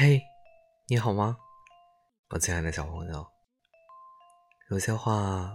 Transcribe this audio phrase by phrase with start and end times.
[0.00, 0.22] 嘿，
[0.86, 1.36] 你好吗，
[2.30, 3.26] 我亲爱的小朋友？
[4.70, 5.50] 有些话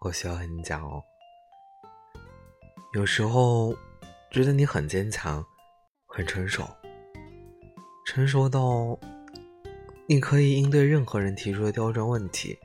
[0.00, 1.00] 我需要和你讲哦。
[2.94, 3.72] 有时候
[4.32, 5.46] 觉得你很坚强，
[6.08, 6.68] 很成熟，
[8.04, 8.98] 成熟到
[10.08, 12.58] 你可以应对任何人提出的刁钻问题。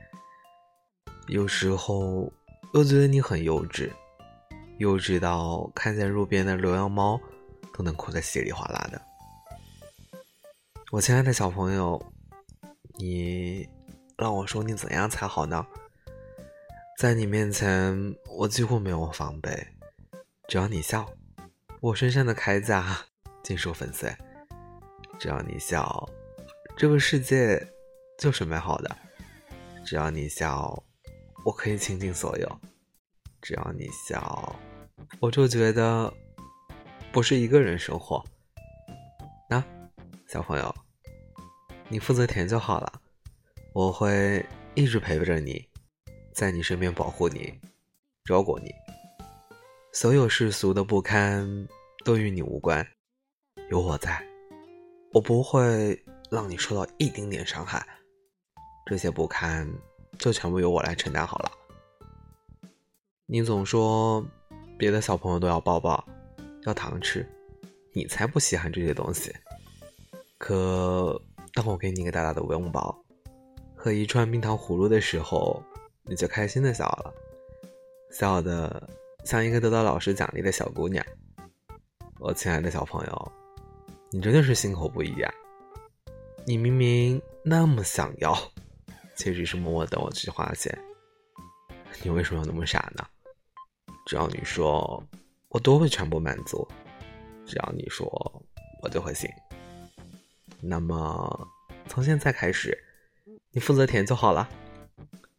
[1.28, 2.32] 有时候
[2.74, 3.92] 又觉得你很幼稚，
[4.80, 7.16] 幼稚到看见路边的流浪猫
[7.72, 9.00] 都能哭得稀里哗啦的。
[10.92, 11.98] 我亲爱的小朋友，
[12.98, 13.66] 你
[14.18, 15.66] 让我说你怎样才好呢？
[16.98, 19.68] 在你面前，我几乎没有防备，
[20.48, 21.10] 只要你笑，
[21.80, 23.06] 我身上的铠甲
[23.42, 24.10] 尽数粉碎；
[25.18, 26.06] 只要你笑，
[26.76, 27.66] 这个世界
[28.18, 28.94] 就是美好的；
[29.86, 30.84] 只要你笑，
[31.46, 32.46] 我可以倾尽所有；
[33.40, 34.54] 只要你笑，
[35.20, 36.12] 我就觉得
[37.10, 38.22] 不是一个人生活。
[39.48, 39.64] 那，
[40.28, 40.74] 小朋友。
[41.92, 42.90] 你负责填就好了，
[43.74, 44.42] 我会
[44.74, 45.62] 一直陪着你，
[46.32, 47.52] 在你身边保护你，
[48.24, 48.72] 照顾你。
[49.92, 51.68] 所有世俗的不堪
[52.02, 52.82] 都与你无关，
[53.68, 54.26] 有我在，
[55.12, 57.86] 我不会让你受到一丁点伤害。
[58.86, 59.70] 这些不堪
[60.18, 61.52] 就全部由我来承担好了。
[63.26, 64.26] 你总说
[64.78, 66.02] 别的小朋友都要抱抱，
[66.62, 67.28] 要糖吃，
[67.92, 69.30] 你才不稀罕这些东西。
[70.38, 71.22] 可。
[71.54, 72.96] 当我给你一个大大的拥抱
[73.76, 75.62] 和一串冰糖葫芦的时候，
[76.04, 77.12] 你就开心的笑了，
[78.10, 78.88] 笑的
[79.24, 81.04] 像一个得到老师奖励的小姑娘。
[82.18, 83.32] 我亲爱的小朋友，
[84.10, 85.34] 你真的是心口不一呀！
[86.46, 88.34] 你明明那么想要，
[89.16, 90.76] 却只是默默等我去花钱。
[92.02, 93.04] 你为什么要那么傻呢？
[94.06, 95.02] 只要你说，
[95.48, 96.66] 我都会全部满足；
[97.44, 98.06] 只要你说，
[98.82, 99.28] 我就会信。
[100.62, 101.48] 那么，
[101.88, 102.78] 从现在开始，
[103.50, 104.48] 你负责填就好了，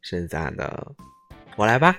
[0.01, 0.95] 剩下的
[1.55, 1.97] 我来吧。